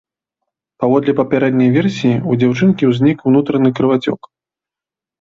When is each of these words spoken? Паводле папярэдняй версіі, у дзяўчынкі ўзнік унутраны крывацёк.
Паводле 0.83 1.11
папярэдняй 1.19 1.69
версіі, 1.77 2.15
у 2.31 2.41
дзяўчынкі 2.47 2.91
ўзнік 2.95 3.17
унутраны 3.29 3.69
крывацёк. 3.81 4.21